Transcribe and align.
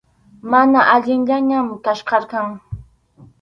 Mana 0.53 0.79
allinllañam 0.93 1.67
kachkarqan. 1.85 2.47